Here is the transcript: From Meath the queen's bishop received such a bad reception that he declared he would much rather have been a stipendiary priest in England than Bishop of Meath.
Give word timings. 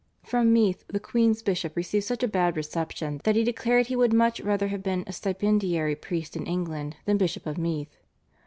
From 0.23 0.51
Meath 0.51 0.83
the 0.87 0.99
queen's 0.99 1.43
bishop 1.43 1.75
received 1.75 2.05
such 2.05 2.23
a 2.23 2.27
bad 2.27 2.57
reception 2.57 3.21
that 3.23 3.35
he 3.35 3.43
declared 3.43 3.85
he 3.85 3.95
would 3.95 4.13
much 4.13 4.39
rather 4.39 4.69
have 4.69 4.81
been 4.81 5.03
a 5.05 5.11
stipendiary 5.13 5.93
priest 5.95 6.35
in 6.35 6.47
England 6.47 6.95
than 7.05 7.17
Bishop 7.17 7.45
of 7.45 7.55
Meath. 7.59 7.99